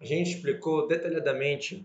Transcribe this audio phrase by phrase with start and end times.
[0.00, 1.84] a gente explicou detalhadamente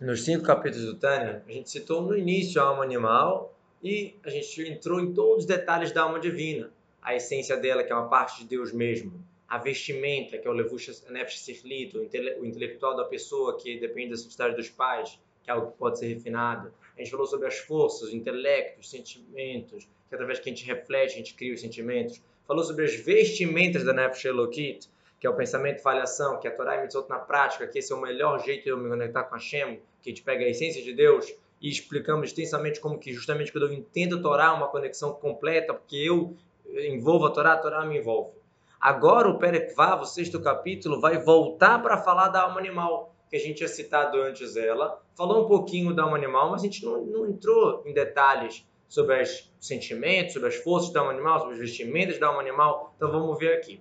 [0.00, 4.30] nos cinco capítulos do Tânia, a gente citou no início a alma animal e a
[4.30, 6.70] gente entrou em todos os detalhes da alma divina.
[7.00, 9.12] A essência dela, que é uma parte de Deus mesmo.
[9.48, 14.16] A vestimenta, que é o Levush Nefesh Sirlit, o intelectual da pessoa, que depende da
[14.16, 16.72] sociedade dos pais, que é algo que pode ser refinado.
[16.96, 20.64] A gente falou sobre as forças, o intelecto, os sentimentos, que através que a gente
[20.64, 22.20] reflete, a gente cria os sentimentos.
[22.46, 24.88] Falou sobre as vestimentas da Nefesh Elokit,
[25.22, 27.78] que é o pensamento de falhação, que é a Torá e Mitzvot na prática, que
[27.78, 30.44] esse é o melhor jeito de eu me conectar com Hashem, que a gente pega
[30.44, 34.52] a essência de Deus e explicamos extensamente como que justamente quando eu entendo a Torá,
[34.52, 38.32] uma conexão completa, porque eu envolvo a Torá, a Torá me envolve.
[38.80, 43.36] Agora o Perek Vav, o sexto capítulo, vai voltar para falar da alma animal, que
[43.36, 45.00] a gente tinha citado antes ela.
[45.16, 49.22] Falou um pouquinho da alma animal, mas a gente não, não entrou em detalhes sobre
[49.22, 52.92] os sentimentos, sobre as forças da alma animal, sobre as vestimentas da alma animal.
[52.96, 53.80] Então vamos ver aqui.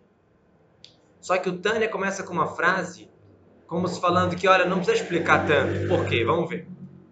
[1.21, 3.09] Só que o Tânia começa com uma frase
[3.67, 5.88] como se falando que, olha, não precisa explicar tanto.
[5.88, 6.25] Por quê?
[6.25, 6.67] Vamos ver.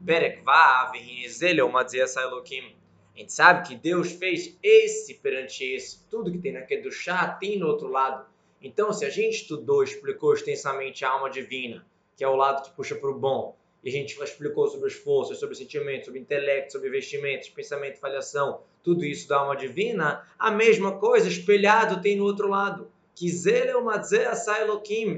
[0.06, 0.92] Perek Vav,
[1.24, 2.76] Ezelel, Madziasa Elohim.
[3.16, 6.04] A gente sabe que Deus fez esse perante esse.
[6.10, 8.26] Tudo que tem do chá tem no outro lado.
[8.62, 11.86] Então, se a gente estudou, explicou extensamente a alma divina,
[12.18, 14.94] que é o lado que puxa para o bom, e a gente explicou sobre as
[14.94, 20.52] forças, sobre sentimentos, sobre intelecto, sobre vestimentos, pensamento, falhação, tudo isso da alma divina, a
[20.52, 22.92] mesma coisa espelhado tem no outro lado.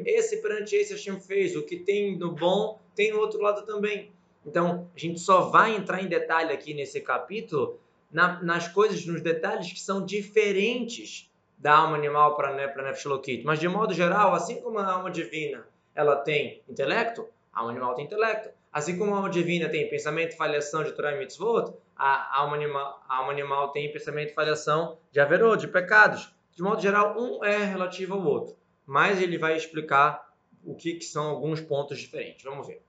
[0.06, 1.56] Esse perante esse Hashem fez.
[1.56, 4.12] O que tem no bom, tem no outro lado também.
[4.46, 7.80] Então, a gente só vai entrar em detalhe aqui nesse capítulo
[8.12, 13.44] na, nas coisas, nos detalhes que são diferentes da alma animal para né, para Nefesh
[13.44, 17.94] Mas, de modo geral, assim como a alma divina ela tem intelecto, a alma animal
[17.94, 18.50] tem intelecto.
[18.74, 23.04] Assim como a alma divina tem pensamento, falhação de Torah e Mitzvot, a alma animal,
[23.08, 26.34] a alma animal tem pensamento, falhação de Averot, de pecados.
[26.62, 30.32] De modo geral, um é relativo ao outro, mas ele vai explicar
[30.64, 32.44] o que, que são alguns pontos diferentes.
[32.44, 32.84] Vamos ver.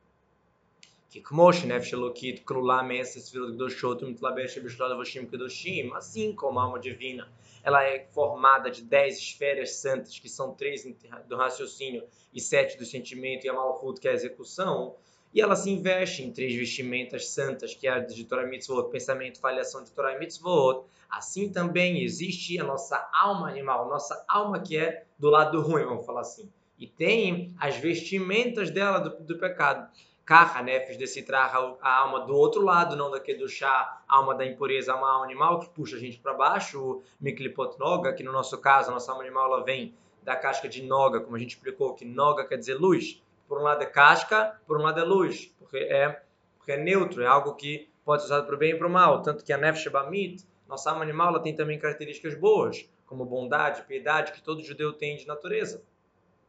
[5.96, 7.32] Assim como a alma divina,
[7.62, 10.84] ela é formada de dez esferas santas, que são três
[11.26, 14.96] do raciocínio e sete do sentimento, e a Malchut, que é a execução,
[15.34, 19.40] e ela se investe em três vestimentas santas, que é a de Torah Mitzvot, pensamento,
[19.40, 20.84] falhação de Torah Mitzvot.
[21.08, 26.04] Assim também existe a nossa alma animal, nossa alma que é do lado ruim, vamos
[26.04, 26.50] falar assim.
[26.78, 29.90] E tem as vestimentas dela do, do pecado.
[30.24, 34.46] Carra, nefes desse traga a alma do outro lado, não daquele do chá, alma da
[34.46, 38.56] impureza, alma animal que puxa a gente para baixo, o Miklipot Noga, que no nosso
[38.58, 41.94] caso, a nossa alma animal ela vem da casca de Noga, como a gente explicou,
[41.94, 45.46] que Noga quer dizer luz por um lado é casca, por um lado é luz,
[45.58, 46.22] porque é,
[46.56, 48.90] porque é neutro, é algo que pode ser usado para o bem e para o
[48.90, 49.22] mal.
[49.22, 53.82] Tanto que a Nefesh Bamit, nossa alma animal, ela tem também características boas, como bondade,
[53.82, 55.82] piedade, que todo judeu tem de natureza.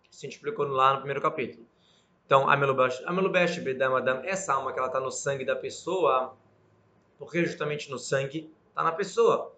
[0.10, 1.66] Isso a gente explicou lá no primeiro capítulo.
[2.26, 6.36] Então, Amelubesh Bedam Adam, essa alma que ela está no sangue da pessoa,
[7.18, 9.54] porque justamente no sangue está na pessoa.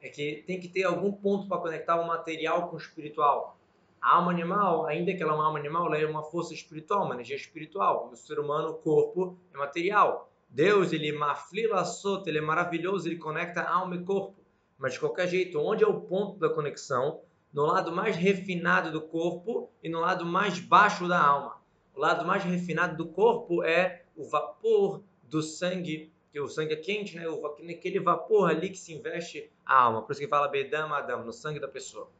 [0.00, 3.58] É que tem que ter algum ponto para conectar o material com o espiritual.
[4.04, 7.06] A alma animal, ainda que ela é uma alma animal, ela é uma força espiritual,
[7.06, 8.10] uma energia espiritual.
[8.12, 10.30] O ser humano, o corpo, é material.
[10.46, 14.44] Deus, ele maflila sota, ele é maravilhoso, ele conecta alma e corpo.
[14.76, 17.22] Mas de qualquer jeito, onde é o ponto da conexão?
[17.50, 21.56] No lado mais refinado do corpo e no lado mais baixo da alma.
[21.94, 26.76] O lado mais refinado do corpo é o vapor do sangue, que o sangue é
[26.76, 27.24] quente, né?
[27.70, 30.02] Aquele vapor ali que se investe a alma.
[30.02, 32.10] Por isso que fala Bedam Adam, no sangue da pessoa.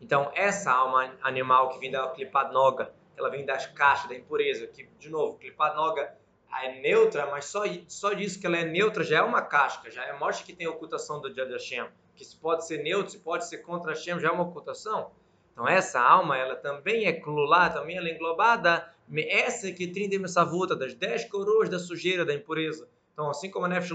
[0.00, 4.88] Então, essa alma animal que vem da Klipanoga, ela vem das caixas, da impureza, que,
[4.98, 6.14] de novo, Klipanoga
[6.62, 10.04] é neutra, mas só, só disso que ela é neutra já é uma casca, já
[10.04, 11.86] é, mostra que tem ocultação do de Hashem.
[12.14, 15.10] Que se pode ser neutro, se pode ser contra Hashem, já é uma ocultação.
[15.52, 18.90] Então, essa alma, ela também é clulá, também ela é englobada,
[19.28, 22.88] essa que trinta savuta, das dez coroas da sujeira, da impureza.
[23.12, 23.90] Então, assim como a Nefesh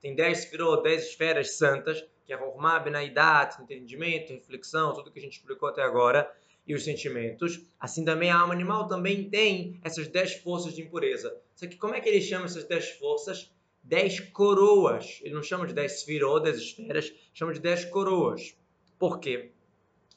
[0.00, 5.22] tem dez esferot, dez esferas santas, que é Hormah, Benaidat, entendimento, reflexão, tudo que a
[5.22, 6.30] gente explicou até agora,
[6.66, 7.60] e os sentimentos.
[7.78, 11.36] Assim também a alma animal também tem essas dez forças de impureza.
[11.54, 13.52] Só que como é que ele chama essas dez forças?
[13.82, 15.20] Dez coroas.
[15.22, 18.56] Ele não chama de dez esfirot, dez esferas, chama de dez coroas.
[18.98, 19.50] Por quê?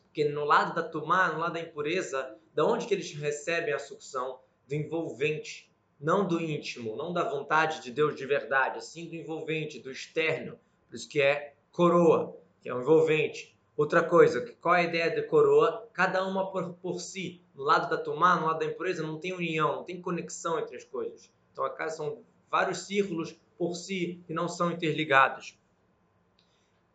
[0.05, 3.79] Porque no lado da tumá, no lado da impureza, da onde que eles recebem a
[3.79, 4.39] sucção?
[4.67, 9.79] Do envolvente, não do íntimo, não da vontade de Deus de verdade, assim do envolvente,
[9.79, 10.59] do externo.
[10.89, 13.55] Por isso que é coroa, que é um envolvente.
[13.77, 15.87] Outra coisa, qual é a ideia de coroa?
[15.93, 17.39] Cada uma por, por si.
[17.53, 20.75] No lado da tomar, no lado da impureza, não tem união, não tem conexão entre
[20.75, 21.31] as coisas.
[21.53, 25.55] Então, a são vários círculos por si que não são interligados.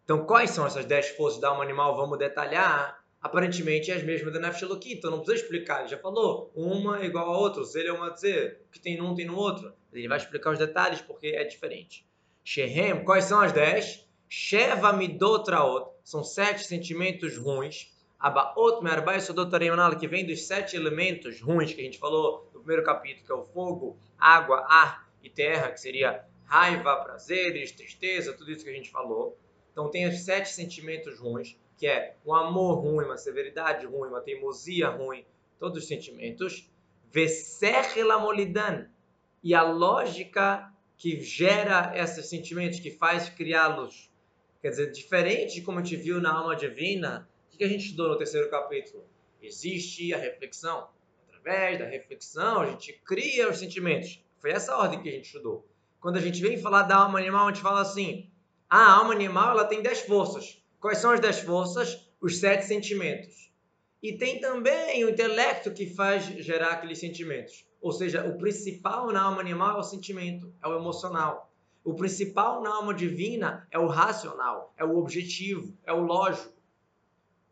[0.05, 1.95] Então, quais são essas dez forças da alma animal?
[1.95, 3.05] Vamos detalhar.
[3.21, 7.07] aparentemente é as mesmas da Nefesh então não precisa explicar, ele já falou, uma é
[7.07, 9.73] igual a outra, se ele é uma dizer, o que tem num tem no outro.
[9.93, 12.05] Ele vai explicar os detalhes porque é diferente.
[12.43, 14.05] Shehem, quais são as dez?
[14.35, 17.95] Sheva midotraot, são sete sentimentos ruins.
[18.19, 22.83] Abaot me'arbai sodotaremanal, que vem dos sete elementos ruins que a gente falou no primeiro
[22.83, 28.51] capítulo, que é o fogo, água, ar e terra, que seria raiva, prazeres, tristeza, tudo
[28.51, 29.37] isso que a gente falou.
[29.71, 34.23] Então tem os sete sentimentos ruins que é um amor ruim, uma severidade ruim, uma
[34.23, 35.27] teimosia ruim,
[35.59, 36.71] todos os sentimentos.
[37.11, 38.87] Veserrelamolidan.
[39.43, 44.11] E a lógica que gera esses sentimentos, que faz criá-los.
[44.63, 47.85] Quer dizer, diferente de como a gente viu na alma divina, o que a gente
[47.85, 49.05] estudou no terceiro capítulo?
[49.43, 50.89] Existe a reflexão.
[51.27, 54.25] Através da reflexão, a gente cria os sentimentos.
[54.39, 55.67] Foi essa ordem que a gente estudou.
[56.01, 58.31] Quando a gente vem falar da alma animal, a gente fala assim:
[58.71, 60.63] a alma animal ela tem dez forças.
[60.81, 62.09] Quais são as dez forças?
[62.21, 63.51] Os sete sentimentos.
[64.01, 67.67] E tem também o intelecto que faz gerar aqueles sentimentos.
[67.81, 71.52] Ou seja, o principal na alma animal é o sentimento, é o emocional.
[71.85, 76.53] O principal na alma divina é o racional, é o objetivo, é o lógico.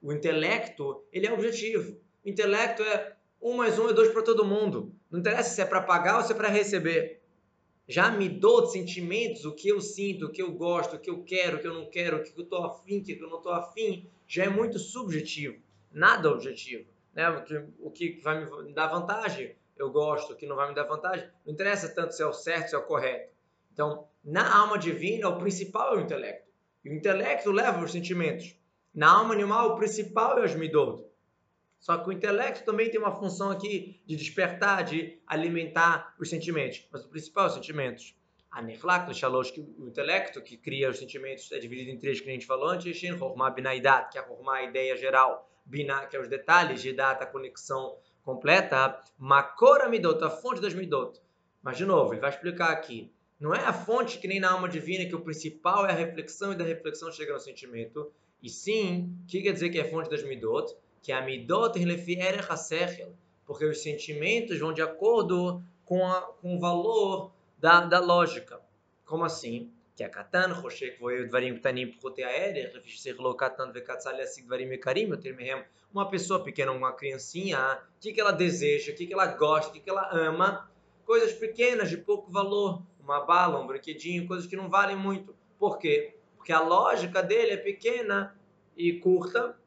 [0.00, 1.98] O intelecto, ele é objetivo.
[2.24, 4.94] O intelecto é um mais um é dois para todo mundo.
[5.10, 7.20] Não interessa se é para pagar ou se é para receber.
[7.88, 11.24] Já me dou sentimentos, o que eu sinto, o que eu gosto, o que eu
[11.24, 13.38] quero, o que eu não quero, o que eu estou afim, o que eu não
[13.38, 15.60] estou afim, já é muito subjetivo,
[15.90, 16.88] nada objetivo.
[17.12, 17.28] Né?
[17.80, 21.28] O que vai me dar vantagem, eu gosto, o que não vai me dar vantagem,
[21.44, 23.32] não interessa tanto se é o certo, se é o correto.
[23.72, 26.50] Então, na alma divina, o principal é o intelecto.
[26.84, 28.56] E o intelecto leva os sentimentos.
[28.94, 31.04] Na alma animal, o principal é os midot.
[31.78, 36.86] Só que o intelecto também tem uma função aqui de despertar, de alimentar os sentimentos.
[36.92, 38.14] Mas o principal é os sentimentos.
[38.50, 42.28] A Neflak, Shalosh, que o intelecto que cria os sentimentos é dividido em três que
[42.28, 42.94] a gente falou antes.
[42.96, 45.48] Shin, que é Hormah, a ideia geral.
[45.64, 46.82] Binah, que é os detalhes.
[46.82, 49.00] de a conexão completa.
[49.16, 51.18] Makora Midot, a fonte das Midot.
[51.62, 53.10] Mas, de novo, ele vai explicar aqui.
[53.40, 56.52] Não é a fonte que nem na alma divina, que o principal é a reflexão
[56.52, 58.12] e da reflexão chega no sentimento.
[58.42, 60.76] E sim, o que quer dizer que é a fonte das midot?
[61.02, 61.72] Que a midot
[63.46, 68.60] porque os sentimentos vão de acordo com, a, com o valor da, da lógica.
[69.04, 69.72] Como assim?
[69.96, 74.72] Que a katan, roshek voeu dvarim ktanim pchotea aérea, lefishir lo katan vekatzal yasig dvarim
[74.72, 75.64] ekarim, yoter mehem.
[75.92, 77.58] Uma pessoa pequena, uma criancinha,
[77.96, 80.70] o que, que ela deseja, o que, que ela gosta, o que, que ela ama,
[81.04, 82.82] coisas pequenas, de pouco valor.
[83.10, 85.34] Uma bala, um brinquedinho, coisas que não valem muito.
[85.58, 86.14] Por quê?
[86.36, 88.38] Porque a lógica dele é pequena
[88.76, 89.58] e curta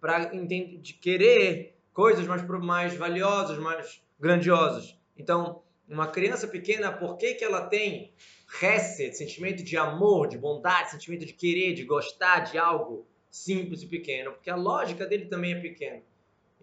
[0.00, 4.98] para de querer coisas mais, mais valiosas, mais grandiosas.
[5.18, 8.14] Então, uma criança pequena, por que, que ela tem
[8.62, 13.86] hesed, sentimento de amor, de bondade, sentimento de querer, de gostar de algo simples e
[13.86, 14.32] pequeno?
[14.32, 16.00] Porque a lógica dele também é pequena.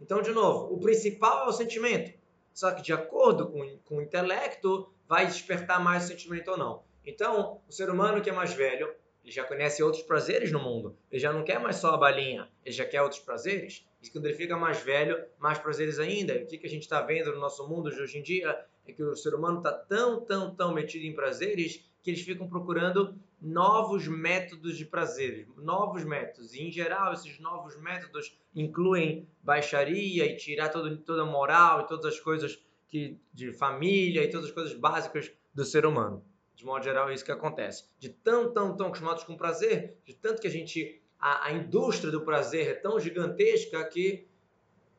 [0.02, 2.18] Então, de novo, o principal é o sentimento.
[2.52, 6.84] Só que de acordo com, com o intelecto, vai despertar mais o sentimento ou não.
[7.04, 10.96] Então, o ser humano que é mais velho, ele já conhece outros prazeres no mundo.
[11.12, 13.90] Ele já não quer mais só a balinha, ele já quer outros prazeres.
[14.04, 16.36] E quando ele fica mais velho, mais prazeres ainda.
[16.36, 18.94] E o que, a gente está vendo no nosso mundo de hoje em dia é
[18.94, 23.18] que o ser humano está tão, tão, tão metido em prazeres que eles ficam procurando
[23.42, 26.54] novos métodos de prazeres, novos métodos.
[26.54, 31.88] E, em geral, esses novos métodos incluem baixaria e tirar todo, toda a moral e
[31.88, 36.24] todas as coisas que, de família e todas as coisas básicas do ser humano.
[36.56, 37.86] De modo geral, é isso que acontece.
[37.98, 41.02] De tão, tão, tão acostumados com prazer, de tanto que a gente.
[41.18, 44.28] A, a indústria do prazer é tão gigantesca que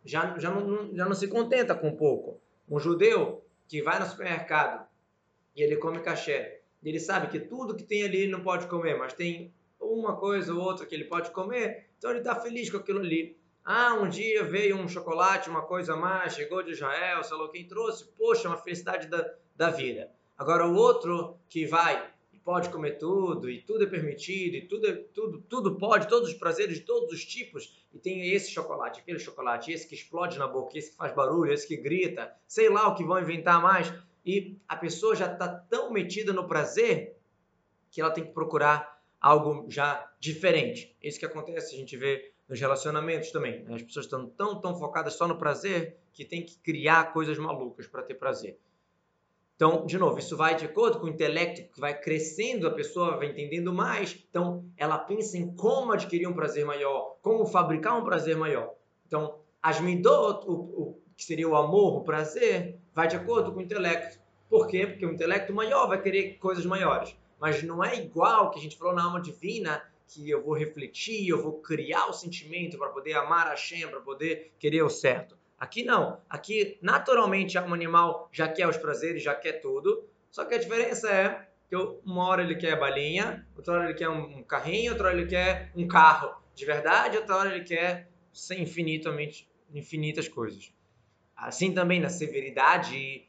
[0.04, 2.40] já, já, não, já não se contenta com pouco.
[2.68, 4.86] Um judeu que vai no supermercado
[5.54, 8.96] e ele come caché, ele sabe que tudo que tem ali ele não pode comer,
[8.96, 12.78] mas tem uma coisa ou outra que ele pode comer, então ele está feliz com
[12.78, 13.36] aquilo ali.
[13.64, 17.66] Ah, um dia veio um chocolate, uma coisa mais, chegou de Israel, sei lá quem
[17.66, 20.10] trouxe, poxa, uma felicidade da, da vida.
[20.36, 24.86] Agora o outro que vai e pode comer tudo, e tudo é permitido, e tudo,
[24.86, 29.00] é, tudo, tudo pode, todos os prazeres de todos os tipos, e tem esse chocolate,
[29.00, 32.70] aquele chocolate, esse que explode na boca, esse que faz barulho, esse que grita, sei
[32.70, 33.92] lá o que vão inventar mais,
[34.24, 37.16] e a pessoa já está tão metida no prazer
[37.90, 40.96] que ela tem que procurar algo já diferente.
[41.02, 43.62] Isso que acontece, a gente vê nos relacionamentos também.
[43.62, 43.76] Né?
[43.76, 47.86] As pessoas estão tão, tão focadas só no prazer que tem que criar coisas malucas
[47.86, 48.58] para ter prazer.
[49.54, 53.18] Então, de novo, isso vai de acordo com o intelecto que vai crescendo, a pessoa
[53.18, 54.18] vai entendendo mais.
[54.28, 58.74] Então, ela pensa em como adquirir um prazer maior, como fabricar um prazer maior.
[59.06, 63.58] Então, as midot, o, o que seria o amor, o prazer, vai de acordo com
[63.58, 64.18] o intelecto.
[64.48, 64.86] Por quê?
[64.86, 67.14] Porque o intelecto maior vai querer coisas maiores.
[67.38, 71.28] Mas não é igual que a gente falou na alma divina, que eu vou refletir,
[71.28, 75.38] eu vou criar o sentimento para poder amar a Shem, para poder querer o certo.
[75.58, 76.20] Aqui não.
[76.28, 80.04] Aqui, naturalmente, um animal já quer os prazeres, já quer tudo.
[80.30, 84.08] Só que a diferença é que uma hora ele quer balinha, outra hora ele quer
[84.08, 88.10] um carrinho, outra hora ele quer um carro de verdade, outra hora ele quer
[88.58, 90.72] infinitamente, infinitas coisas.
[91.36, 93.28] Assim também na severidade,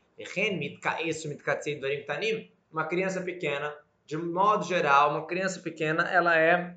[2.71, 3.75] uma criança pequena,
[4.11, 6.75] de modo geral, uma criança pequena, ela é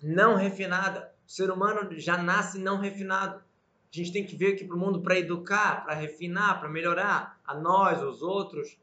[0.00, 1.12] não refinada.
[1.26, 3.42] O ser humano já nasce não refinado.
[3.92, 7.40] A gente tem que vir aqui para o mundo para educar, para refinar, para melhorar
[7.44, 8.78] a nós, os outros.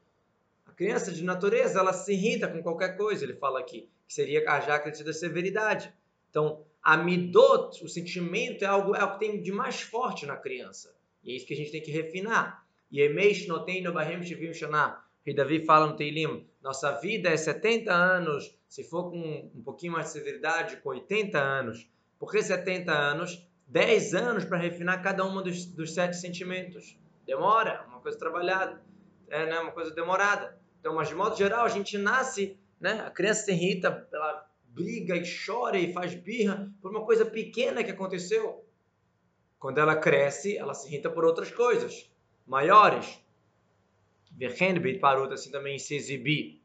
[0.65, 4.43] A criança de natureza, ela se irrita com qualquer coisa, ele fala aqui, que seria
[4.59, 5.93] já acredita severidade.
[6.29, 10.35] Então, a midot, o sentimento, é algo, é algo que tem de mais forte na
[10.35, 10.93] criança.
[11.23, 12.67] E é isso que a gente tem que refinar.
[12.91, 15.01] E Emeish noteino bahem shivim shana.
[15.25, 19.93] E Davi fala no Teilim, nossa vida é 70 anos, se for com um pouquinho
[19.93, 21.89] mais de severidade, com 80 anos.
[22.19, 23.47] Por que 70 anos?
[23.67, 26.99] 10 anos para refinar cada um dos, dos sete sentimentos.
[27.25, 28.79] Demora, uma coisa trabalhada,
[29.27, 30.59] é né, uma coisa demorada.
[30.79, 35.15] Então, mas de modo geral, a gente nasce, né, a criança se irrita, ela briga
[35.15, 38.63] e chora e faz birra por uma coisa pequena que aconteceu.
[39.57, 42.11] Quando ela cresce, ela se irrita por outras coisas
[42.45, 43.19] maiores.
[44.37, 46.61] Verhenbeit parou assim também se exibir,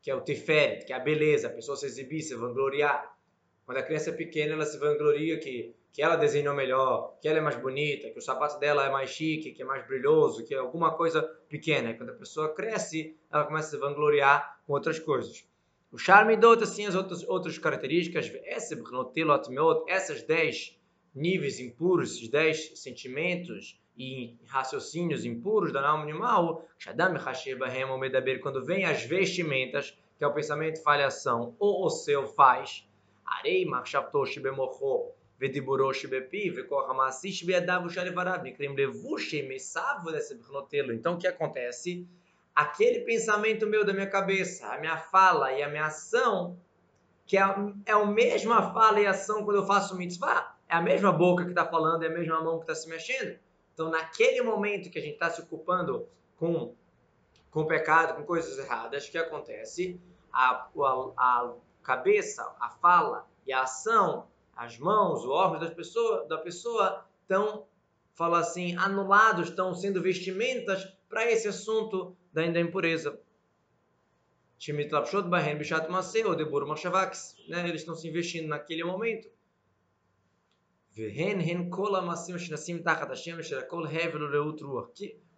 [0.00, 3.16] que é o tiferet, que é a beleza, a pessoa se exibir, se vangloriar.
[3.64, 7.38] Quando a criança é pequena, ela se vangloria que, que ela desenhou melhor, que ela
[7.38, 10.52] é mais bonita, que o sapato dela é mais chique, que é mais brilhoso, que
[10.52, 11.90] é alguma coisa pequena.
[11.90, 15.46] E quando a pessoa cresce, ela começa a se vangloriar com outras coisas.
[15.92, 18.32] O charme dota, assim, as outras, outras características,
[19.86, 20.80] essas 10
[21.14, 26.66] níveis impuros, esses 10 sentimentos e raciocínios impuros da alma animal,
[28.40, 32.88] quando vem as vestimentas, que é o pensamento falhação, ou o seu faz,
[33.24, 33.64] arei
[40.92, 42.06] Então, o que acontece?
[42.54, 46.58] aquele pensamento meu da minha cabeça, a minha fala e a minha ação,
[47.26, 47.42] que é,
[47.86, 51.50] é a mesma fala e ação quando eu faço mitzvah, é a mesma boca que
[51.50, 53.38] está falando, é a mesma mão que está se mexendo.
[53.72, 56.74] Então, naquele momento que a gente está se ocupando com,
[57.50, 60.00] com pecado, com coisas erradas, o que acontece?
[60.32, 66.26] A, a, a cabeça, a fala e a ação, as mãos, o órgão das pessoa,
[66.26, 67.66] da pessoa estão,
[68.14, 73.18] fala assim, anulados, estão sendo vestimentas para esse assunto da, da impureza.
[77.48, 77.68] Né?
[77.68, 79.28] Eles estão se investindo naquele momento.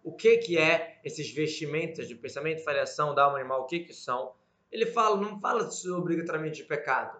[0.03, 3.61] O que que é esses vestimentas de pensamento, variação da alma animal?
[3.61, 4.33] O que que são?
[4.71, 7.19] Ele fala, não fala obrigatoriamente de pecado.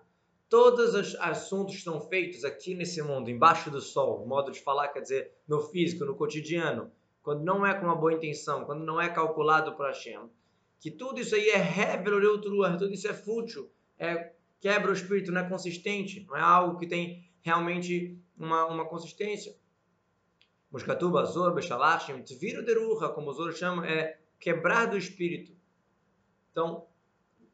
[0.49, 5.01] Todos os assuntos estão feitos aqui nesse mundo, embaixo do sol, modo de falar, quer
[5.01, 6.91] dizer, no físico, no cotidiano
[7.25, 10.29] quando não é com uma boa intenção, quando não é calculado para Hashem,
[10.79, 15.41] que tudo isso aí é hevel tudo isso é fútil, é, quebra o espírito, não
[15.41, 19.55] é consistente, não é algo que tem realmente uma, uma consistência.
[20.71, 25.55] Muskatuba, Azor, Beshalachim, Tviro Deruha, como o Zor chama, é quebrar do espírito.
[26.51, 26.85] Então,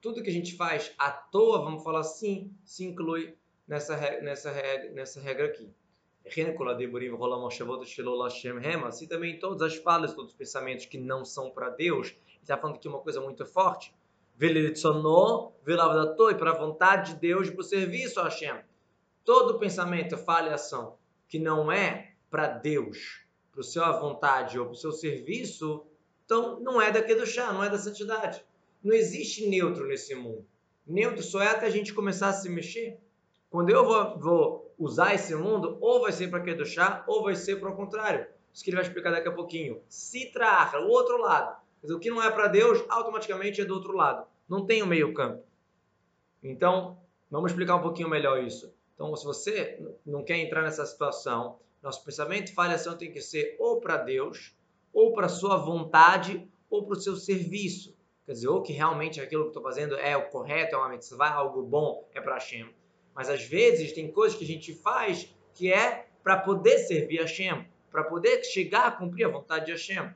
[0.01, 3.35] tudo que a gente faz à toa, vamos falar assim, se inclui
[3.67, 4.51] nessa, nessa,
[4.91, 5.71] nessa regra aqui.
[8.87, 12.15] Assim também todas as falas, todos os pensamentos que não são para Deus.
[12.41, 13.93] está falando aqui uma coisa muito forte.
[14.39, 18.63] E para a vontade de Deus e para o serviço a Hashem.
[19.23, 20.97] Todo pensamento, fala e ação
[21.31, 23.21] que não é para Deus,
[23.53, 25.85] para o seu vontade ou para o seu serviço,
[26.25, 28.43] então não é do chá, não é da santidade.
[28.83, 30.45] Não existe neutro nesse mundo.
[30.85, 32.99] Neutro só é até a gente começar a se mexer.
[33.49, 37.61] Quando eu vou, vou usar esse mundo, ou vai ser para chá, ou vai ser
[37.61, 38.27] para o contrário.
[38.53, 39.81] Isso que ele vai explicar daqui a pouquinho.
[39.87, 41.55] Citra, o outro lado.
[41.81, 44.27] Mas o que não é para Deus, automaticamente é do outro lado.
[44.49, 45.43] Não tem o meio campo.
[46.43, 46.97] Então,
[47.29, 48.73] vamos explicar um pouquinho melhor isso.
[49.01, 53.81] Então, se você não quer entrar nessa situação, nosso pensamento falhação tem que ser ou
[53.81, 54.55] para Deus,
[54.93, 57.97] ou para sua vontade, ou para o seu serviço.
[58.27, 61.31] Quer dizer, ou que realmente aquilo que estou fazendo é o correto, é uma mitzvah,
[61.31, 62.69] algo bom, é para Hashem.
[63.15, 67.23] Mas às vezes tem coisas que a gente faz que é para poder servir a
[67.23, 70.13] Hashem, para poder chegar a cumprir a vontade de Hashem.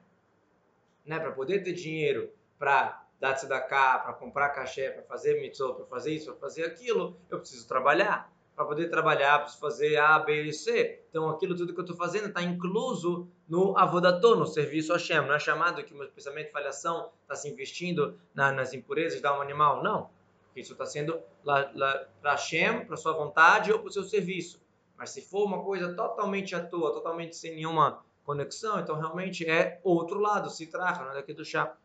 [1.04, 1.18] Né?
[1.18, 6.14] Para poder ter dinheiro para dar cá, para comprar cachê, para fazer mitzvah, para fazer
[6.14, 8.35] isso, para fazer aquilo, eu preciso trabalhar.
[8.56, 11.02] Para poder trabalhar, preciso fazer A, B e C.
[11.10, 15.18] Então, aquilo tudo que eu estou fazendo está incluso no avodatô, no serviço Hashem.
[15.18, 19.20] Não é chamado que o meu pensamento de falhação está se investindo na, nas impurezas
[19.20, 19.84] da alma animal.
[19.84, 20.10] Não
[20.56, 24.62] isso está sendo para Hashem, para sua vontade ou para o seu serviço.
[24.98, 29.80] Mas se for uma coisa totalmente à toa, totalmente sem nenhuma conexão, então realmente é
[29.84, 31.76] outro lado, se trata, não é daqui do chá.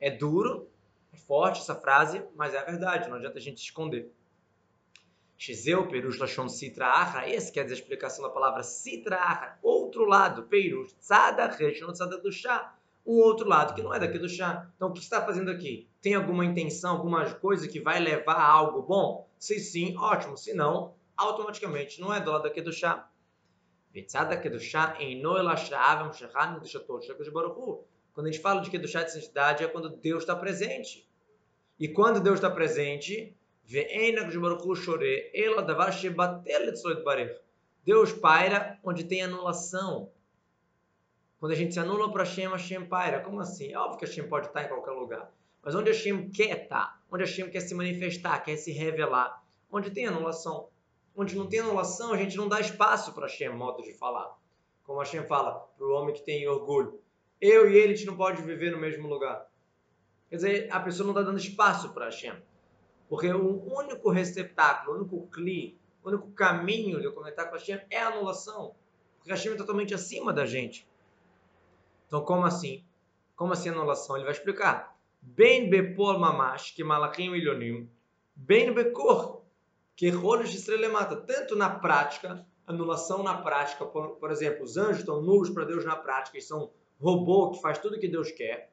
[0.00, 0.66] É duro,
[1.12, 4.10] é forte essa frase, mas é a verdade, não adianta a gente esconder.
[5.40, 10.04] Shizeu, Perush, Lashon, Sitra, Ahra, esse quer dizer a explicação da palavra Sitra, Ahra, outro
[10.04, 14.28] lado, Perush, Tzada, Reshon, Tzada do chá, um outro lado, que não é daqui do
[14.28, 14.70] chá.
[14.76, 15.88] Então, o que está fazendo aqui?
[16.02, 19.26] Tem alguma intenção, alguma coisa que vai levar a algo bom?
[19.38, 20.36] Se sim, ótimo.
[20.36, 23.08] Se não, automaticamente não é do lado daqui do chá.
[28.12, 31.08] Quando a gente fala de Kedushá de santidade, é quando Deus está presente.
[31.78, 33.34] E quando Deus está presente,
[37.84, 40.10] Deus paira onde tem anulação.
[41.38, 43.20] Quando a gente se anula para Hashem, Hashem paira.
[43.20, 43.72] Como assim?
[43.72, 45.32] É óbvio que Hashem pode estar em qualquer lugar.
[45.62, 50.04] Mas onde Hashem quer estar, onde Hashem quer se manifestar, quer se revelar, onde tem
[50.04, 50.68] anulação.
[51.14, 54.36] Onde não tem anulação, a gente não dá espaço para Hashem, modo de falar.
[54.82, 57.00] Como Hashem fala para o homem que tem orgulho.
[57.40, 59.48] Eu e ele, a gente não pode viver no mesmo lugar.
[60.28, 62.34] Quer dizer, a pessoa não está dando espaço para Hashem.
[63.10, 67.80] Porque o único receptáculo, o único cli, o único caminho de eu conectar com Hashem
[67.90, 68.76] é a anulação.
[69.18, 70.88] Porque Hashem é totalmente acima da gente.
[72.06, 72.84] Então, como assim?
[73.34, 74.14] Como assim anulação?
[74.14, 74.96] Ele vai explicar.
[75.20, 77.90] Bem bepor mamash, que malachim ilionim,
[78.36, 79.42] bem becor,
[79.96, 81.16] que rolos estrelemata.
[81.16, 85.84] Tanto na prática, anulação na prática, por, por exemplo, os anjos estão nulos para Deus
[85.84, 88.70] na prática e são robô que faz tudo que Deus quer.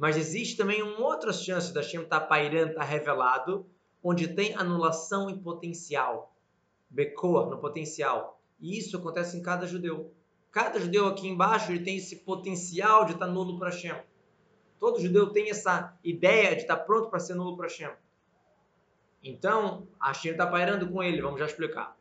[0.00, 3.66] Mas existe também uma outra chance da Shem estar tá pairando, estar tá revelado,
[4.02, 6.34] onde tem anulação em potencial.
[6.88, 8.40] Becor, no potencial.
[8.58, 10.10] E isso acontece em cada judeu.
[10.50, 13.94] Cada judeu aqui embaixo ele tem esse potencial de estar nulo para Hashem.
[14.78, 17.90] Todo judeu tem essa ideia de estar pronto para ser nulo para Hashem.
[19.22, 21.94] Então, Hashem está pairando com ele, vamos já explicar.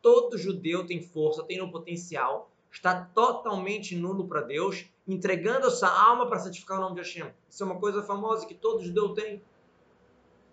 [0.00, 5.90] Todo judeu tem força, tem um potencial, está totalmente nulo para Deus, entregando a sua
[5.90, 7.32] alma para santificar o nome de Hashem.
[7.48, 9.42] Isso é uma coisa famosa que todo judeu tem.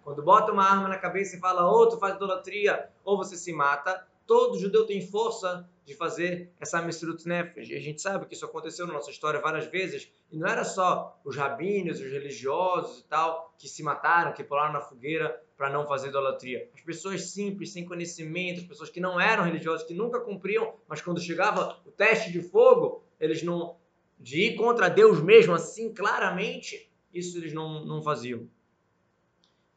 [0.04, 3.51] Quando bota uma arma na cabeça e fala ou tu faz idolatria ou você se
[3.51, 7.69] mata, todo judeu tem força de fazer essa mistrut nefesh.
[7.69, 10.12] E a gente sabe que isso aconteceu na nossa história várias vezes.
[10.32, 14.73] E não era só os rabinos, os religiosos e tal, que se mataram, que pularam
[14.73, 16.70] na fogueira para não fazer idolatria.
[16.74, 21.02] As pessoas simples, sem conhecimento, as pessoas que não eram religiosas, que nunca cumpriam, mas
[21.02, 23.78] quando chegava o teste de fogo, eles não...
[24.18, 28.50] De ir contra Deus mesmo, assim, claramente, isso eles não, não faziam.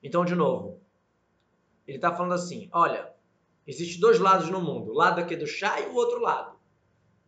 [0.02, 0.80] Então, de novo,
[1.86, 3.12] ele está falando assim: olha,
[3.66, 6.57] existem dois lados no mundo, o lado aqui do chá e o outro lado.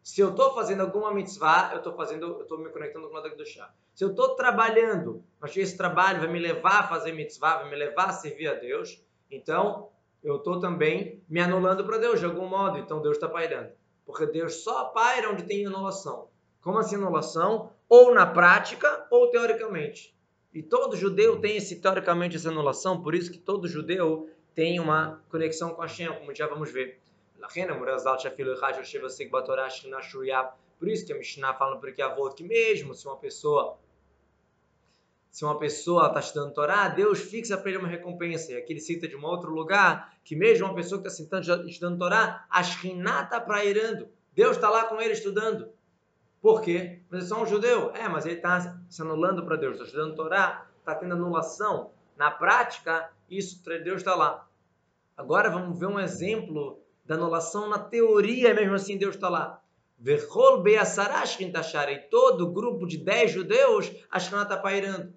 [0.02, 3.20] Se eu estou fazendo alguma mitzvah, eu estou fazendo, eu estou me conectando com o
[3.20, 3.72] lado do chá.
[3.94, 7.76] Se eu estou trabalhando, mas esse trabalho vai me levar a fazer mitzvah, vai me
[7.76, 9.90] levar a servir a Deus, então
[10.22, 12.78] eu estou também me anulando para Deus de algum modo.
[12.78, 13.72] Então Deus está pairando.
[14.04, 16.28] Porque Deus só paira onde tem anulação.
[16.60, 17.70] Como assim anulação?
[17.88, 20.14] Ou na prática, ou teoricamente.
[20.52, 25.22] E todo judeu tem esse, teoricamente essa anulação, por isso que todo judeu tem uma
[25.30, 27.00] conexão com a Hashem, como já vamos ver.
[30.78, 33.78] Por isso que a Mishnah fala no Pirkei Avot que mesmo se uma pessoa
[35.30, 38.50] se uma pessoa está estudando Torá, Deus fixa para ele uma recompensa.
[38.52, 41.98] E aqui ele cita de um outro lugar que mesmo uma pessoa que está estudando
[41.98, 44.08] Torá, a Shekhinah está prairando.
[44.34, 45.70] Deus está lá com ele estudando.
[46.42, 47.02] Por quê?
[47.08, 47.92] Mas é só um judeu.
[47.94, 51.92] É, mas ele está se anulando para Deus, está estudando Torá, está tendo anulação.
[52.16, 54.48] Na prática, isso, Deus está lá.
[55.16, 59.60] Agora vamos ver um exemplo da anulação na teoria, mesmo assim Deus está lá.
[59.98, 65.12] Verhol E todo grupo de 10 judeus, a Shana está pairando.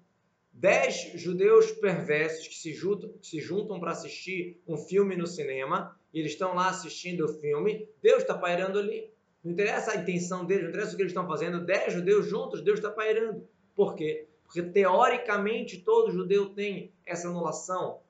[0.54, 6.18] 10 judeus perversos que se juntam, se juntam para assistir um filme no cinema, e
[6.18, 9.08] eles estão lá assistindo o filme, Deus está pairando ali.
[9.44, 11.64] Não interessa a intenção deles, não interessa o que eles estão fazendo.
[11.64, 13.46] Dez judeus juntos, Deus está pairando.
[13.72, 14.26] Por quê?
[14.42, 18.00] Porque teoricamente todo judeu tem essa anulação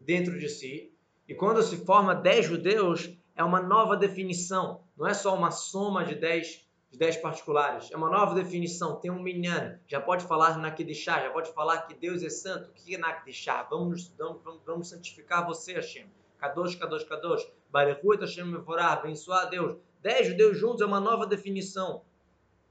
[0.00, 0.93] dentro de si.
[1.28, 4.82] E quando se forma dez judeus, é uma nova definição.
[4.96, 7.90] Não é só uma soma de dez, de dez particulares.
[7.90, 8.96] É uma nova definição.
[8.96, 9.80] Tem um minyan.
[9.86, 12.70] Já pode falar na Kiddushá, já pode falar que Deus é santo.
[12.70, 13.62] O que é na Kiddushá?
[13.70, 16.06] Vamos, vamos, vamos santificar você, Hashem.
[16.38, 17.46] Kadosh, Kadosh, Kadosh.
[17.70, 18.92] Barehu et Hashem Mevorah.
[18.92, 19.78] Abençoar a Deus.
[20.02, 22.02] Dez judeus juntos é uma nova definição.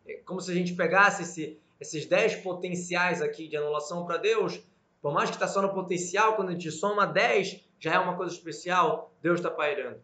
[0.06, 4.62] É como se a gente pegasse esse, esses dez potenciais aqui de anulação para Deus,
[5.02, 8.16] por mais que está só no potencial, quando a gente soma dez, já é uma
[8.16, 10.02] coisa especial, Deus está pairando.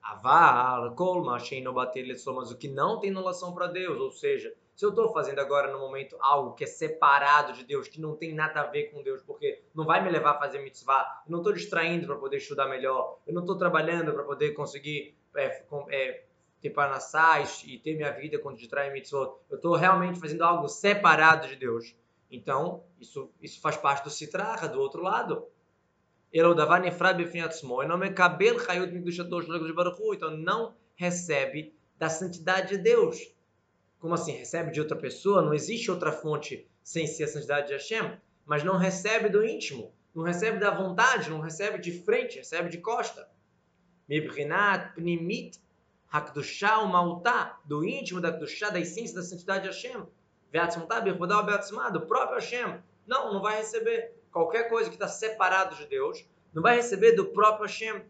[0.00, 4.84] Aval, kol, no bater mas o que não tem anulação para Deus, ou seja, se
[4.84, 8.32] eu estou fazendo agora no momento algo que é separado de Deus, que não tem
[8.32, 11.38] nada a ver com Deus, porque não vai me levar a fazer mitzvah, eu não
[11.40, 16.24] estou distraindo para poder estudar melhor, eu não estou trabalhando para poder conseguir é, é,
[16.60, 21.48] ter panassais e ter minha vida quando distrai mitzvot, eu estou realmente fazendo algo separado
[21.48, 21.96] de Deus.
[22.30, 25.46] Então, isso, isso faz parte do citraha, do outro lado.
[30.14, 33.34] Então não recebe da santidade de Deus.
[33.98, 34.32] Como assim?
[34.32, 35.42] Recebe de outra pessoa?
[35.42, 38.18] Não existe outra fonte sem ser a santidade de Hashem.
[38.46, 39.92] Mas não recebe do íntimo.
[40.14, 41.28] Não recebe da vontade.
[41.28, 42.38] Não recebe de frente.
[42.38, 43.28] Recebe de costa.
[44.94, 45.60] Pnimit
[46.10, 46.78] hakdushá.
[47.64, 50.06] Do íntimo da kdushá, da essência da santidade de Hashem.
[50.50, 51.90] Beatzmá.
[51.90, 52.80] Do próprio Hashem.
[53.06, 57.25] Não, não vai receber Qualquer coisa que está separado de Deus, não vai receber do
[57.25, 58.01] próprio Hashem.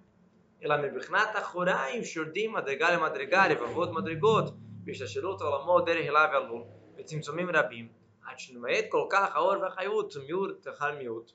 [0.61, 6.63] Ela מבחינת אחוריים שורדים מדרגה למדרגה, רבבות מדרגות, בהשתלשלות העולמות דרך הילה ועלול,
[6.97, 7.87] וצמצומים רבים,
[8.25, 11.31] עד שנמעט כל כך האור והחיות, מיעוט אחר מיעוט.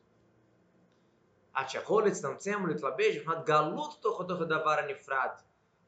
[1.55, 5.29] עד שיכול להצטמצם ולהתלבש מבחינת גלות תוך אותו הדבר הנפרד.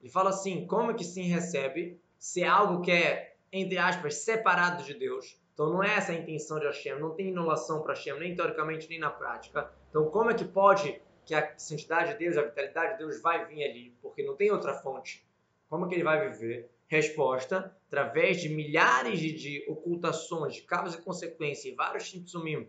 [0.03, 4.83] Ele fala assim, como que se recebe se é algo que é, entre aspas, separado
[4.85, 5.41] de Deus?
[5.60, 8.88] então não é essa a intenção de Hashem, não tem inolação para Hashem, nem teoricamente
[8.88, 9.70] nem na prática.
[9.90, 13.46] Então como é que pode que a santidade de Deus, a vitalidade de Deus vai
[13.46, 13.94] vir ali?
[14.02, 15.22] Porque não tem outra fonte.
[15.70, 16.70] Como é que ele vai viver?
[16.88, 22.68] resposta através de milhares de, de ocultações, de causa e consequência, e vários simtsumim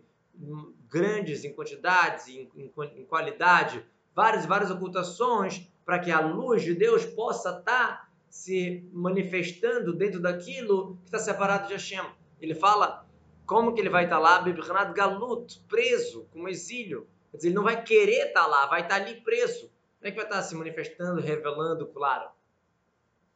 [0.87, 6.75] grandes em quantidades, em, em, em qualidade, várias várias ocultações, para que a luz de
[6.75, 12.05] Deus possa estar tá se manifestando dentro daquilo que está separado de Hashem.
[12.41, 13.05] Ele fala
[13.45, 17.07] como que ele vai estar tá lá, Bibrinat Galut, preso, como exílio.
[17.31, 19.71] Quer dizer, ele não vai querer estar tá lá, vai estar ali preso.
[19.99, 22.29] Como é que vai estar se manifestando, revelando, claro?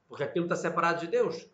[0.07, 1.47] porque aquilo está separado de Deus.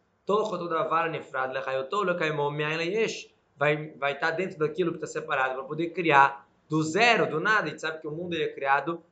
[3.57, 7.39] Vai, vai estar tá dentro daquilo que está separado para poder criar do zero, do
[7.39, 7.67] nada.
[7.67, 9.03] A gente sabe que o mundo é criado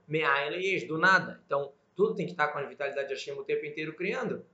[0.88, 1.42] do nada.
[1.46, 4.46] Então, tudo tem que estar tá com a vitalidade de Hashem o tempo inteiro criando.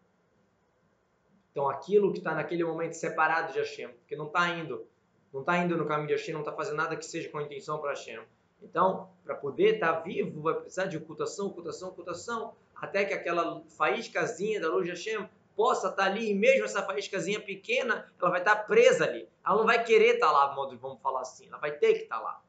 [1.56, 4.86] Então, aquilo que está naquele momento separado de Hashem, porque não está indo,
[5.32, 7.80] não está indo no caminho de Hashem, não está fazendo nada que seja com intenção
[7.80, 8.20] para Hashem.
[8.62, 13.64] Então, para poder estar tá vivo, vai precisar de ocultação, ocultação, ocultação até que aquela
[13.70, 18.42] faíscazinha da luz de Hashem possa estar ali, e mesmo essa faíscazinha pequena, ela vai
[18.42, 19.30] estar presa ali.
[19.46, 22.42] Ela não vai querer estar lá, vamos falar assim, ela vai ter que estar lá.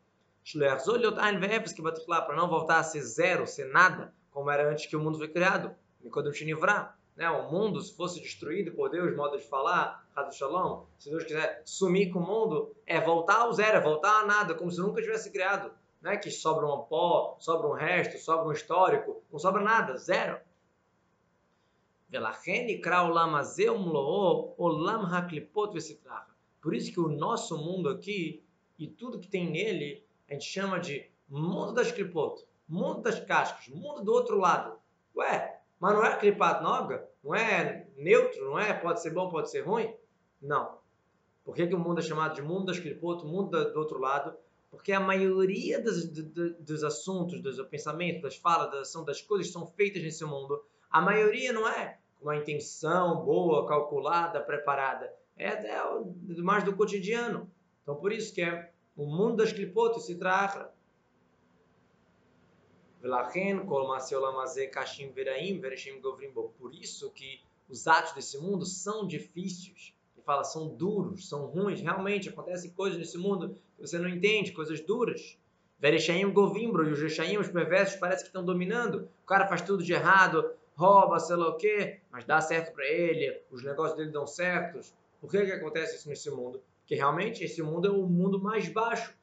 [2.27, 5.29] Para não voltar a ser zero, ser nada, como era antes que o mundo foi
[5.29, 5.73] criado.
[7.17, 7.29] Né?
[7.31, 11.63] O mundo, se fosse destruído por Deus, modo de falar, Rado Shalom, se Deus quiser
[11.65, 15.01] sumir com o mundo, é voltar ao zero, é voltar a nada, como se nunca
[15.01, 15.73] tivesse criado.
[16.03, 19.97] Não é que sobra um pó, sobra um resto, sobra um histórico, não sobra nada,
[19.97, 20.39] zero.
[26.61, 28.45] Por isso que o nosso mundo aqui
[28.79, 33.69] e tudo que tem nele, a gente chama de mundo das clipot, mundo das cascas,
[33.69, 34.79] mundo do outro lado.
[35.17, 37.09] Ué, mas não é clipat noga?
[37.23, 38.45] Não é neutro?
[38.45, 38.73] Não é?
[38.73, 39.95] Pode ser bom, pode ser ruim?
[40.41, 40.79] Não.
[41.45, 44.37] Por que, que o mundo é chamado de mundo das clipot, mundo do outro lado?
[44.71, 49.67] Porque a maioria dos, dos assuntos, dos pensamentos, das falas, das ações, das coisas são
[49.67, 55.13] feitas nesse mundo, a maioria não é com uma intenção boa, calculada, preparada.
[55.37, 55.77] É até
[56.39, 57.51] mais do cotidiano.
[57.83, 60.73] Então, por isso que é o mundo das clipotes se trata.
[66.59, 72.29] Por isso que os atos desse mundo são difíceis fala são duros, são ruins, realmente
[72.29, 75.39] acontecem coisas nesse mundo que você não entende, coisas duras.
[75.79, 79.09] Verechaim Govimbro e os Rechaim, os perversos, parece que estão dominando.
[79.23, 82.85] O cara faz tudo de errado, rouba, sei lá o quê, mas dá certo para
[82.85, 84.93] ele, os negócios dele dão certos.
[85.21, 86.61] Por que, que acontece isso nesse mundo?
[86.81, 89.15] Porque realmente esse mundo é o mundo mais baixo.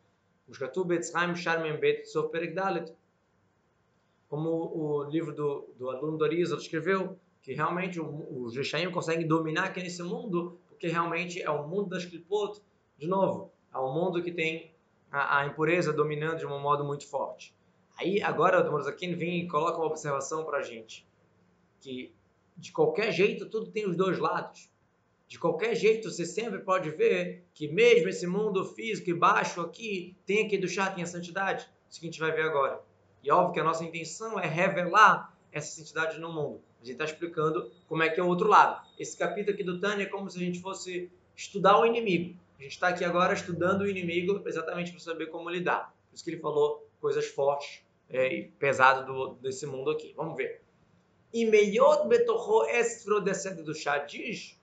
[4.33, 9.79] Como o livro do, do aluno Doriza escreveu, que realmente os Rechaim conseguem dominar aqui
[9.83, 12.59] nesse mundo porque realmente é o mundo das clipot,
[12.97, 14.73] de novo, é um mundo que tem
[15.11, 17.53] a, a impureza dominando de um modo muito forte.
[17.95, 21.07] Aí agora o Morazakin vem e coloca uma observação para a gente,
[21.79, 22.11] que
[22.57, 24.67] de qualquer jeito tudo tem os dois lados.
[25.27, 30.17] De qualquer jeito você sempre pode ver que mesmo esse mundo físico e baixo aqui,
[30.25, 31.69] tem aqui do chá, tem a santidade.
[31.87, 32.81] Isso que a gente vai ver agora.
[33.23, 36.61] E óbvio que a nossa intenção é revelar essa santidade no mundo.
[36.81, 38.85] A gente está explicando como é que é o outro lado.
[38.99, 42.37] Esse capítulo aqui do Tânia é como se a gente fosse estudar o inimigo.
[42.59, 45.95] A gente está aqui agora estudando o inimigo exatamente para saber como lidar.
[46.09, 50.13] Por isso que ele falou coisas fortes é, e pesadas do, desse mundo aqui.
[50.17, 50.61] Vamos ver.
[51.33, 54.59] E Meiot Betocho Esfro descendo do chá diz,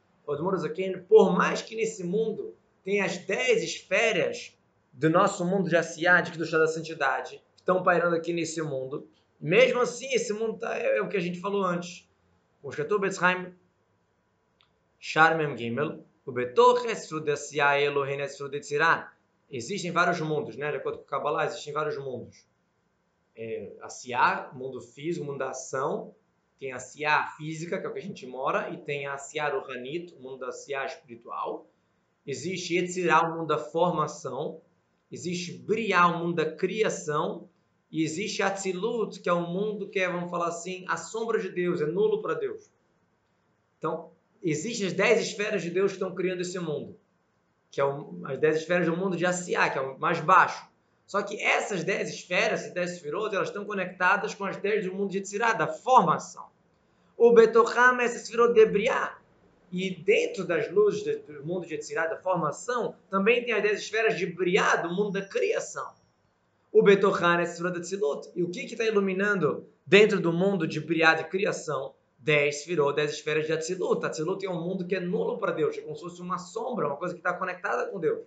[1.08, 4.56] por mais que nesse mundo tem as dez esferas
[4.92, 9.08] do nosso mundo de Asiática, do chá da santidade, estão pairando aqui nesse mundo,
[9.40, 12.08] mesmo assim, esse mundo tá, é, é o que a gente falou antes.
[12.62, 13.54] O Shatu Betzheim
[14.98, 19.14] Sharmem Gimel, o Betoch Esfro Desiá Elohim Esfro Detzirá.
[19.50, 20.70] Existem vários mundos, né?
[20.70, 22.46] De acordo com o Kabbalah, existem vários mundos.
[23.34, 26.14] É, a Siá, mundo físico, mundo da ação,
[26.58, 29.48] tem a Siá física, que é o que a gente mora, e tem a Siá
[29.48, 31.66] Rohanit, o mundo da Siá espiritual.
[32.26, 34.60] Existe Yetzirah, o mundo da formação.
[35.10, 37.48] Existe Briá, o mundo da criação.
[37.90, 41.48] E existe Atzilut, que é um mundo que é, vamos falar assim, a sombra de
[41.48, 42.70] Deus, é nulo para Deus.
[43.78, 46.96] Então, existem as dez esferas de Deus que estão criando esse mundo.
[47.70, 50.70] Que é o, as dez esferas do mundo de Asiá, que é o mais baixo.
[51.06, 54.94] Só que essas dez esferas, e dez esferos, elas estão conectadas com as dez do
[54.94, 56.46] mundo de Tzirá, da formação.
[57.16, 59.19] O Betocham é esfera de Briá.
[59.72, 64.18] E dentro das luzes do mundo de Tzirá, da formação, também tem as dez esferas
[64.18, 65.88] de Briá, do mundo da criação.
[66.72, 68.28] O Betocham é essa esfera de Tzilut.
[68.34, 71.94] E o que está iluminando dentro do mundo de Briá, de criação?
[72.18, 74.04] Dez virou dez esferas de Atzilut.
[74.04, 76.86] Atzilut é um mundo que é nulo para Deus, é como se fosse uma sombra,
[76.86, 78.20] uma coisa que está conectada com Deus.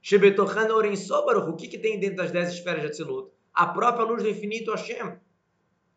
[0.00, 3.30] Shebetochan Oren Sobaruch, o que, que tem dentro das dez esferas de Atzilut?
[3.52, 5.16] A própria luz do infinito Hashem.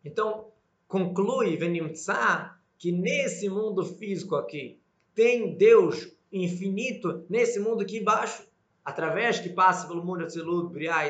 [0.04, 0.52] Então,
[0.88, 4.78] conclui Venimtsa que nesse mundo físico aqui
[5.14, 8.46] tem Deus infinito nesse mundo aqui embaixo,
[8.84, 11.04] através que passa pelo mundo Atzilut, Briah,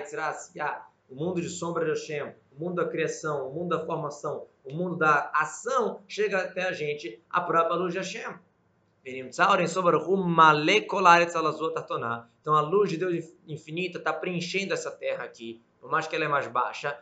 [1.08, 4.72] o mundo de sombra de Hashem, o mundo da criação, o mundo da formação, o
[4.72, 8.34] mundo da ação, chega até a gente a própria luz de Hashem.
[12.40, 16.24] Então a luz de Deus infinita está preenchendo essa terra aqui, por mais que ela
[16.24, 16.98] é mais baixa.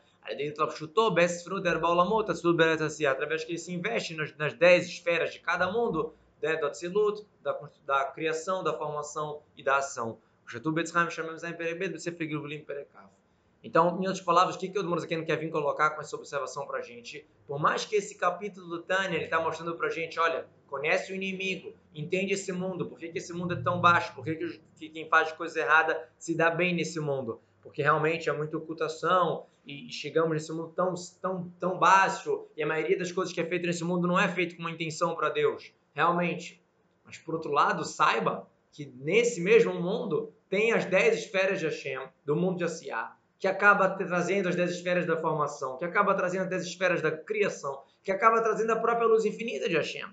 [3.11, 7.59] Através que ele se investe nas, dez esferas de cada mundo, né, do Atzilut, da,
[7.85, 10.19] da criação, da formação e da ação.
[13.63, 16.67] Então, em outras palavras, o que, que o Morzakeno quer vir colocar com essa observação
[16.67, 17.27] para a gente?
[17.47, 21.15] Por mais que esse capítulo do Tânia está mostrando para a gente, olha, conhece o
[21.15, 24.61] inimigo, entende esse mundo, por que, que esse mundo é tão baixo, por que, que,
[24.79, 29.47] que quem faz coisa errada se dá bem nesse mundo, porque realmente é muita ocultação
[29.67, 33.47] e chegamos nesse mundo tão, tão, tão baixo e a maioria das coisas que é
[33.47, 36.63] feito nesse mundo não é feito com uma intenção para Deus, realmente.
[37.07, 42.07] Mas por outro lado, saiba que nesse mesmo mundo tem as dez esferas de Hashem,
[42.25, 46.43] do mundo de Asiá, que acaba trazendo as dez esferas da formação, que acaba trazendo
[46.43, 50.07] as dez esferas da criação, que acaba trazendo a própria luz infinita de Hashem.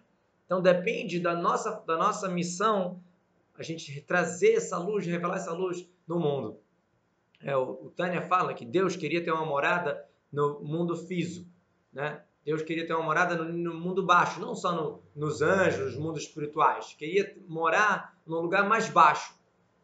[0.46, 3.02] Então depende da nossa, da nossa missão
[3.58, 6.61] a gente trazer essa luz, revelar essa luz no mundo.
[7.43, 11.49] É, o, Tânia fala que Deus queria ter uma morada no mundo físico,
[11.91, 12.21] né?
[12.43, 15.95] Deus queria ter uma morada no, no mundo baixo, não só no, nos anjos, nos
[15.95, 16.95] mundos espirituais.
[16.97, 19.36] Queria morar num lugar mais baixo.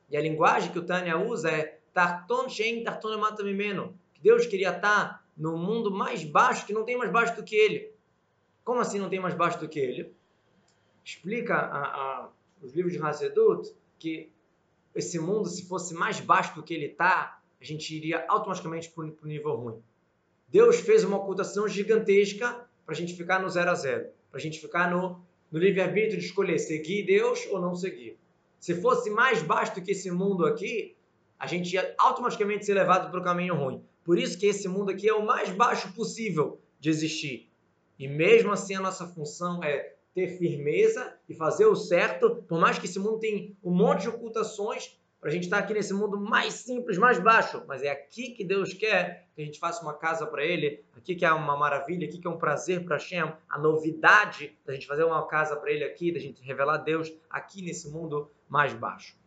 [0.10, 3.98] E a linguagem que o Tânia usa é Tarton Shen Tarton Matamimeno.
[4.22, 7.91] Deus queria estar no mundo mais baixo, que não tem mais baixo do que ele.
[8.63, 10.15] Como assim não tem mais baixo do que ele?
[11.04, 12.30] Explica a, a,
[12.62, 14.32] os livros de Hazedut que
[14.96, 19.04] esse mundo, se fosse mais baixo do que ele está, a gente iria automaticamente para
[19.04, 19.82] o nível ruim.
[20.48, 24.41] Deus fez uma ocultação gigantesca para a gente ficar no zero a zero, para a
[24.41, 28.17] gente ficar no, no livre-arbítrio de escolher seguir Deus ou não seguir.
[28.60, 30.96] Se fosse mais baixo do que esse mundo aqui,
[31.38, 33.84] a gente ia automaticamente ser levado para o caminho ruim.
[34.04, 37.52] Por isso que esse mundo aqui é o mais baixo possível de existir.
[38.00, 42.80] E mesmo assim a nossa função é ter firmeza e fazer o certo, por mais
[42.80, 46.18] que esse mundo tenha um monte de ocultações, para a gente estar aqui nesse mundo
[46.18, 47.62] mais simples, mais baixo.
[47.68, 51.16] Mas é aqui que Deus quer que a gente faça uma casa para Ele, aqui
[51.16, 54.88] que é uma maravilha, aqui que é um prazer para Hashem, a novidade da gente
[54.88, 59.18] fazer uma casa para Ele aqui, da gente revelar Deus aqui nesse mundo mais baixo.